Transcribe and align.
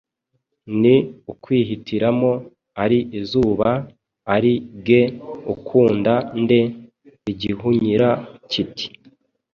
ni 0.81 0.95
ukwihitiramo. 1.31 2.31
Ari 2.83 2.99
izuba, 3.19 3.69
ari 4.35 4.53
ge 4.85 5.01
ukunda 5.53 6.13
nde?” 6.41 6.61
Igihunyira 7.31 8.09
kiti: 8.49 8.85